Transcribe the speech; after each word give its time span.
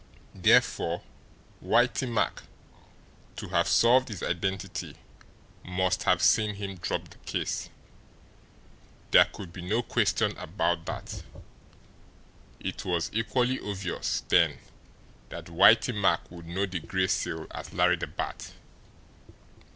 Therefore 0.33 1.03
Whitey 1.63 2.09
Mack, 2.11 2.41
to 3.35 3.49
have 3.49 3.67
solved 3.67 4.07
his 4.07 4.23
identity, 4.23 4.95
must 5.63 6.01
have 6.05 6.23
seen 6.23 6.55
him 6.55 6.77
drop 6.79 7.09
the 7.09 7.17
case. 7.19 7.69
There 9.11 9.25
could 9.25 9.53
be 9.53 9.61
no 9.61 9.83
question 9.83 10.35
about 10.39 10.87
that. 10.87 11.21
It 12.59 12.83
was 12.83 13.11
equally 13.13 13.59
obvious 13.59 14.21
then 14.27 14.57
that 15.29 15.45
Whitey 15.45 15.93
Mack 15.93 16.31
would 16.31 16.47
know 16.47 16.65
the 16.65 16.79
Gray 16.79 17.05
Seal 17.05 17.45
as 17.51 17.71
Larry 17.71 17.97
the 17.97 18.07
Bat. 18.07 18.53